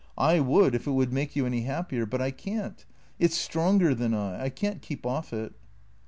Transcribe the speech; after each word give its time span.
I 0.17 0.39
would 0.39 0.73
if 0.73 0.87
it 0.87 0.91
would 0.93 1.13
make 1.13 1.35
you 1.35 1.43
328 1.43 1.61
THECKEATORS 1.61 1.75
any 1.75 1.75
happier, 1.75 2.05
but 2.07 2.21
I 2.23 2.31
can't. 2.31 2.85
It's 3.19 3.37
stronger 3.37 3.93
than 3.93 4.15
I. 4.15 4.45
I 4.45 4.49
can't 4.49 4.81
keep 4.81 5.05
off' 5.05 5.31
it." 5.31 5.53